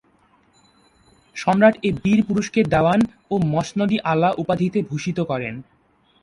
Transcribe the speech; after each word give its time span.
সম্রাট 1.35 1.75
এ 1.83 1.89
বীর 2.03 2.19
পুরুষকে 2.27 2.61
দেওয়ান 2.73 2.99
ও 3.31 3.35
মসনদ-ই-আলা 3.53 4.29
উপাধিতে 4.41 4.79
ভূষিত 4.89 5.17
করেন। 5.21 5.53